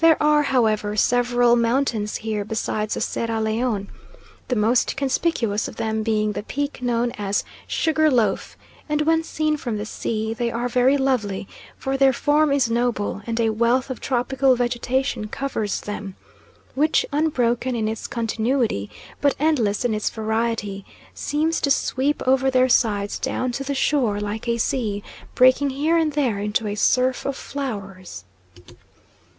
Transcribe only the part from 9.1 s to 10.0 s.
seen from the